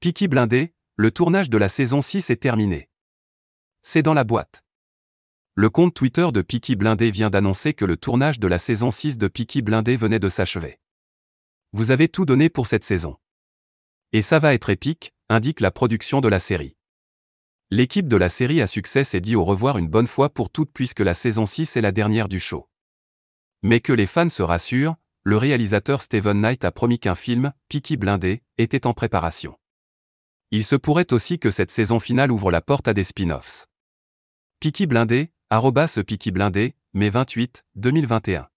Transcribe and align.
Peaky 0.00 0.28
Blindé, 0.28 0.74
le 0.94 1.10
tournage 1.10 1.50
de 1.50 1.58
la 1.58 1.68
saison 1.68 2.02
6 2.02 2.30
est 2.30 2.36
terminé. 2.36 2.88
C'est 3.82 4.04
dans 4.04 4.14
la 4.14 4.22
boîte. 4.22 4.62
Le 5.56 5.70
compte 5.70 5.92
Twitter 5.92 6.28
de 6.32 6.40
Peaky 6.40 6.76
Blindé 6.76 7.10
vient 7.10 7.30
d'annoncer 7.30 7.74
que 7.74 7.84
le 7.84 7.96
tournage 7.96 8.38
de 8.38 8.46
la 8.46 8.58
saison 8.58 8.92
6 8.92 9.18
de 9.18 9.26
Peaky 9.26 9.60
Blindé 9.60 9.96
venait 9.96 10.20
de 10.20 10.28
s'achever. 10.28 10.78
Vous 11.72 11.90
avez 11.90 12.08
tout 12.08 12.24
donné 12.24 12.48
pour 12.48 12.68
cette 12.68 12.84
saison. 12.84 13.16
Et 14.12 14.22
ça 14.22 14.38
va 14.38 14.54
être 14.54 14.70
épique, 14.70 15.14
indique 15.28 15.58
la 15.58 15.72
production 15.72 16.20
de 16.20 16.28
la 16.28 16.38
série. 16.38 16.76
L'équipe 17.72 18.06
de 18.06 18.16
la 18.16 18.28
série 18.28 18.62
à 18.62 18.68
succès 18.68 19.02
s'est 19.02 19.20
dit 19.20 19.34
au 19.34 19.44
revoir 19.44 19.78
une 19.78 19.88
bonne 19.88 20.06
fois 20.06 20.28
pour 20.28 20.48
toutes 20.48 20.70
puisque 20.72 21.00
la 21.00 21.14
saison 21.14 21.44
6 21.44 21.76
est 21.76 21.80
la 21.80 21.90
dernière 21.90 22.28
du 22.28 22.38
show. 22.38 22.68
Mais 23.64 23.80
que 23.80 23.92
les 23.92 24.06
fans 24.06 24.28
se 24.28 24.44
rassurent, 24.44 24.94
le 25.24 25.36
réalisateur 25.36 26.02
Steven 26.02 26.40
Knight 26.40 26.64
a 26.64 26.70
promis 26.70 27.00
qu'un 27.00 27.16
film, 27.16 27.52
Peaky 27.68 27.96
Blindé, 27.96 28.44
était 28.58 28.86
en 28.86 28.94
préparation. 28.94 29.58
Il 30.50 30.64
se 30.64 30.76
pourrait 30.76 31.12
aussi 31.12 31.38
que 31.38 31.50
cette 31.50 31.70
saison 31.70 32.00
finale 32.00 32.32
ouvre 32.32 32.50
la 32.50 32.62
porte 32.62 32.88
à 32.88 32.94
des 32.94 33.04
spin-offs. 33.04 33.66
Peaky 34.60 34.86
Blindé, 34.86 35.30
arrobas 35.50 36.00
Peaky 36.06 36.30
Blindé, 36.30 36.74
mai 36.94 37.10
28, 37.10 37.64
2021. 37.76 38.48